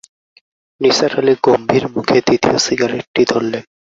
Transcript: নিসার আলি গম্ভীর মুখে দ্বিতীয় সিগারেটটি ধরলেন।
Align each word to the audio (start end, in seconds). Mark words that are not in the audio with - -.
নিসার 0.81 1.13
আলি 1.19 1.33
গম্ভীর 1.45 1.83
মুখে 1.93 2.17
দ্বিতীয় 2.27 2.57
সিগারেটটি 2.65 3.21
ধরলেন। 3.31 3.63